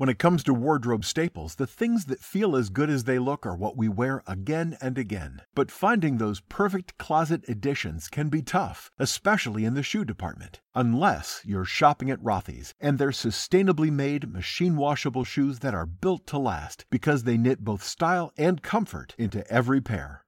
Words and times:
When 0.00 0.08
it 0.08 0.18
comes 0.18 0.42
to 0.44 0.54
wardrobe 0.54 1.04
staples, 1.04 1.56
the 1.56 1.66
things 1.66 2.06
that 2.06 2.24
feel 2.24 2.56
as 2.56 2.70
good 2.70 2.88
as 2.88 3.04
they 3.04 3.18
look 3.18 3.44
are 3.44 3.54
what 3.54 3.76
we 3.76 3.86
wear 3.86 4.22
again 4.26 4.78
and 4.80 4.96
again. 4.96 5.42
But 5.54 5.70
finding 5.70 6.16
those 6.16 6.40
perfect 6.40 6.96
closet 6.96 7.44
additions 7.46 8.08
can 8.08 8.30
be 8.30 8.40
tough, 8.40 8.90
especially 8.98 9.66
in 9.66 9.74
the 9.74 9.82
shoe 9.82 10.06
department. 10.06 10.62
Unless 10.74 11.42
you're 11.44 11.66
shopping 11.66 12.10
at 12.10 12.22
Rothy's 12.22 12.72
and 12.80 12.96
their 12.96 13.10
sustainably 13.10 13.90
made 13.90 14.32
machine 14.32 14.76
washable 14.76 15.24
shoes 15.24 15.58
that 15.58 15.74
are 15.74 15.84
built 15.84 16.26
to 16.28 16.38
last 16.38 16.86
because 16.88 17.24
they 17.24 17.36
knit 17.36 17.62
both 17.62 17.82
style 17.82 18.32
and 18.38 18.62
comfort 18.62 19.14
into 19.18 19.46
every 19.52 19.82
pair. 19.82 20.24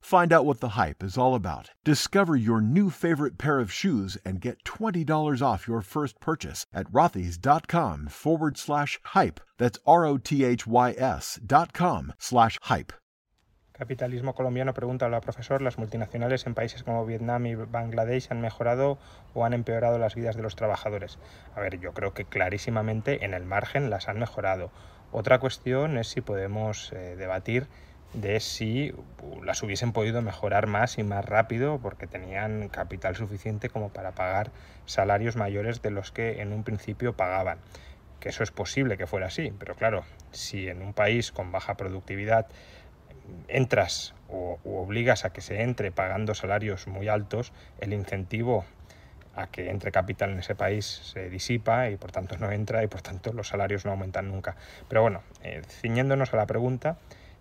Find 0.00 0.32
out 0.32 0.44
what 0.44 0.60
the 0.60 0.70
hype 0.70 1.02
is 1.02 1.18
all 1.18 1.34
about. 1.34 1.70
Discover 1.84 2.36
your 2.36 2.60
new 2.60 2.90
favorite 2.90 3.38
pair 3.38 3.58
of 3.58 3.72
shoes 3.72 4.16
and 4.24 4.40
get 4.40 4.62
$20 4.64 5.42
off 5.42 5.66
your 5.66 5.82
first 5.82 6.20
purchase 6.20 6.64
at 6.72 6.90
rothys.com 6.92 8.06
forward 8.08 8.56
slash 8.56 9.00
hype. 9.04 9.40
That's 9.58 9.78
R 9.84 10.04
O 10.06 10.16
T 10.18 10.44
H 10.44 10.66
Y 10.66 10.94
S 10.96 11.40
dot 11.44 11.72
com 11.72 12.12
slash 12.18 12.58
hype. 12.62 12.92
Capitalismo 13.76 14.34
colombiano 14.34 14.72
pregunta, 14.72 15.04
hola 15.04 15.20
profesor, 15.20 15.60
¿las 15.60 15.76
multinacionales 15.76 16.46
en 16.46 16.54
países 16.54 16.82
como 16.82 17.04
Vietnam 17.04 17.44
y 17.44 17.54
Bangladesh 17.56 18.28
han 18.30 18.40
mejorado 18.40 18.96
o 19.34 19.44
han 19.44 19.52
empeorado 19.52 19.98
las 19.98 20.14
vidas 20.14 20.34
de 20.34 20.42
los 20.42 20.56
trabajadores? 20.56 21.18
A 21.54 21.60
ver, 21.60 21.78
yo 21.78 21.92
creo 21.92 22.14
que 22.14 22.24
clarísimamente 22.24 23.26
en 23.26 23.34
el 23.34 23.44
margen 23.44 23.90
las 23.90 24.08
han 24.08 24.18
mejorado. 24.18 24.70
Otra 25.12 25.40
cuestión 25.40 25.98
es 25.98 26.08
si 26.08 26.22
podemos 26.22 26.90
eh, 26.94 27.16
debatir 27.16 27.66
de 28.12 28.40
si 28.40 28.94
las 29.44 29.62
hubiesen 29.62 29.92
podido 29.92 30.22
mejorar 30.22 30.66
más 30.66 30.98
y 30.98 31.02
más 31.02 31.24
rápido 31.24 31.78
porque 31.82 32.06
tenían 32.06 32.68
capital 32.68 33.16
suficiente 33.16 33.68
como 33.68 33.90
para 33.90 34.12
pagar 34.12 34.50
salarios 34.86 35.36
mayores 35.36 35.82
de 35.82 35.90
los 35.90 36.12
que 36.12 36.40
en 36.40 36.52
un 36.52 36.64
principio 36.64 37.14
pagaban. 37.14 37.58
Que 38.20 38.30
eso 38.30 38.42
es 38.42 38.50
posible 38.50 38.96
que 38.96 39.06
fuera 39.06 39.26
así, 39.26 39.52
pero 39.58 39.74
claro, 39.74 40.04
si 40.32 40.68
en 40.68 40.82
un 40.82 40.94
país 40.94 41.32
con 41.32 41.52
baja 41.52 41.76
productividad 41.76 42.46
entras 43.48 44.14
o 44.28 44.58
obligas 44.64 45.24
a 45.24 45.30
que 45.30 45.40
se 45.40 45.62
entre 45.62 45.92
pagando 45.92 46.34
salarios 46.34 46.86
muy 46.86 47.08
altos, 47.08 47.52
el 47.80 47.92
incentivo 47.92 48.64
a 49.34 49.48
que 49.48 49.70
entre 49.70 49.92
capital 49.92 50.30
en 50.30 50.38
ese 50.38 50.54
país 50.54 50.86
se 50.86 51.28
disipa 51.28 51.90
y 51.90 51.96
por 51.96 52.10
tanto 52.10 52.38
no 52.38 52.50
entra 52.50 52.82
y 52.82 52.86
por 52.86 53.02
tanto 53.02 53.32
los 53.32 53.48
salarios 53.48 53.84
no 53.84 53.90
aumentan 53.92 54.28
nunca. 54.28 54.56
Pero 54.88 55.02
bueno, 55.02 55.22
eh, 55.42 55.62
ciñéndonos 55.68 56.32
a 56.32 56.36
la 56.38 56.46
pregunta, 56.46 56.96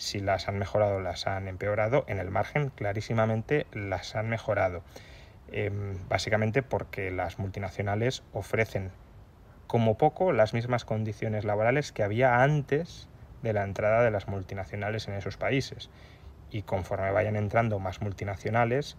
si 0.00 0.18
las 0.18 0.48
han 0.48 0.58
mejorado 0.58 0.98
las 0.98 1.26
han 1.26 1.46
empeorado, 1.46 2.04
en 2.08 2.18
el 2.18 2.30
margen 2.30 2.70
clarísimamente 2.70 3.66
las 3.72 4.16
han 4.16 4.30
mejorado. 4.30 4.82
Em, 5.52 5.98
básicamente 6.08 6.62
porque 6.62 7.10
las 7.10 7.38
multinacionales 7.38 8.22
ofrecen 8.32 8.92
como 9.66 9.98
poco 9.98 10.32
las 10.32 10.54
mismas 10.54 10.86
condiciones 10.86 11.44
laborales 11.44 11.92
que 11.92 12.02
había 12.02 12.42
antes 12.42 13.08
de 13.42 13.52
la 13.52 13.62
entrada 13.62 14.02
de 14.02 14.10
las 14.10 14.26
multinacionales 14.26 15.06
en 15.06 15.14
esos 15.14 15.36
países. 15.36 15.90
Y 16.50 16.62
conforme 16.62 17.10
vayan 17.10 17.36
entrando 17.36 17.78
más 17.78 18.00
multinacionales, 18.00 18.96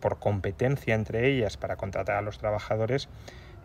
por 0.00 0.18
competencia 0.18 0.96
entre 0.96 1.28
ellas 1.28 1.56
para 1.56 1.76
contratar 1.76 2.16
a 2.16 2.22
los 2.22 2.38
trabajadores, 2.38 3.08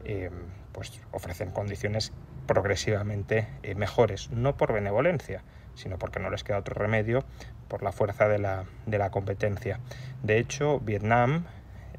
eh, 0.06 0.30
pues 0.74 1.02
ofrecen 1.12 1.50
condiciones 1.50 2.14
progresivamente 2.46 3.48
eh, 3.64 3.74
mejores, 3.74 4.30
no 4.30 4.58
por 4.58 4.74
benevolencia, 4.74 5.44
sino 5.78 5.98
porque 5.98 6.20
no 6.20 6.30
les 6.30 6.44
queda 6.44 6.58
otro 6.58 6.76
remedio 6.76 7.24
por 7.68 7.84
la 7.84 7.92
fuerza 7.92 8.28
de 8.28 8.40
la, 8.40 8.66
de 8.86 8.98
la 8.98 9.12
competencia. 9.12 9.80
De 10.24 10.40
hecho, 10.40 10.80
Vietnam, 10.80 11.46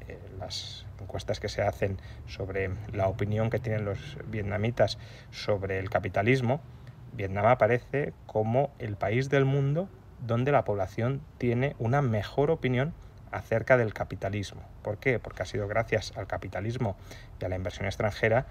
eh, 0.07 0.19
las 0.37 0.85
encuestas 0.99 1.39
que 1.39 1.49
se 1.49 1.61
hacen 1.61 1.97
sobre 2.27 2.69
la 2.91 3.07
opinión 3.07 3.49
que 3.49 3.59
tienen 3.59 3.85
los 3.85 4.17
vietnamitas 4.27 4.97
sobre 5.31 5.79
el 5.79 5.89
capitalismo, 5.89 6.61
Vietnam 7.13 7.45
aparece 7.45 8.13
como 8.27 8.71
el 8.79 8.95
país 8.95 9.29
del 9.29 9.45
mundo 9.45 9.89
donde 10.25 10.51
la 10.51 10.65
población 10.65 11.21
tiene 11.37 11.75
una 11.79 12.01
mejor 12.01 12.51
opinión 12.51 12.93
acerca 13.31 13.77
del 13.77 13.93
capitalismo. 13.93 14.61
¿Por 14.83 14.97
qué? 14.97 15.19
Porque 15.19 15.43
ha 15.43 15.45
sido 15.45 15.67
gracias 15.67 16.13
al 16.17 16.27
capitalismo 16.27 16.97
y 17.39 17.45
a 17.45 17.49
la 17.49 17.55
inversión 17.55 17.85
extranjera, 17.85 18.45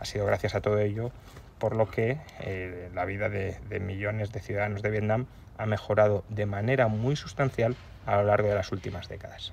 ha 0.00 0.04
sido 0.04 0.26
gracias 0.26 0.54
a 0.54 0.60
todo 0.60 0.78
ello 0.78 1.12
por 1.58 1.76
lo 1.76 1.90
que 1.90 2.18
eh, 2.40 2.90
la 2.94 3.04
vida 3.04 3.28
de, 3.28 3.56
de 3.68 3.80
millones 3.80 4.32
de 4.32 4.40
ciudadanos 4.40 4.82
de 4.82 4.90
Vietnam 4.90 5.26
ha 5.58 5.66
mejorado 5.66 6.24
de 6.30 6.46
manera 6.46 6.88
muy 6.88 7.16
sustancial 7.16 7.76
a 8.06 8.16
lo 8.16 8.24
largo 8.24 8.48
de 8.48 8.54
las 8.54 8.72
últimas 8.72 9.08
décadas. 9.08 9.52